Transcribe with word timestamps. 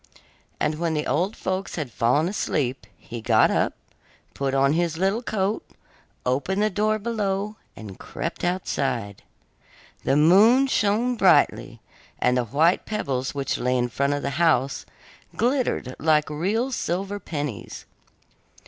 And 0.59 0.79
when 0.79 0.95
the 0.95 1.05
old 1.05 1.35
folks 1.35 1.75
had 1.75 1.91
fallen 1.91 2.27
asleep, 2.27 2.87
he 2.97 3.21
got 3.21 3.51
up, 3.51 3.75
put 4.33 4.55
on 4.55 4.73
his 4.73 4.97
little 4.97 5.21
coat, 5.21 5.63
opened 6.25 6.63
the 6.63 6.71
door 6.71 6.97
below, 6.97 7.57
and 7.75 7.99
crept 7.99 8.43
outside. 8.43 9.21
The 10.03 10.15
moon 10.17 10.65
shone 10.65 11.17
brightly, 11.17 11.81
and 12.17 12.35
the 12.35 12.45
white 12.45 12.87
pebbles 12.87 13.35
which 13.35 13.59
lay 13.59 13.77
in 13.77 13.89
front 13.89 14.13
of 14.15 14.23
the 14.23 14.31
house 14.41 14.87
glittered 15.35 15.95
like 15.99 16.31
real 16.31 16.71
silver 16.71 17.19
pennies. 17.19 17.85